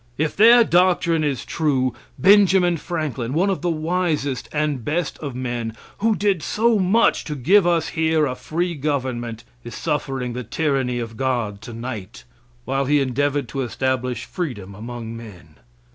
[0.17, 5.77] If their doctrine is true, Benjamin Franklin, one of the wisest, and best of men,
[5.99, 10.97] who did so much to give us here a free government, is suffering the tyranny
[10.97, 12.23] of God tonight,
[12.65, 15.57] while he endeavored to establish freedom among men.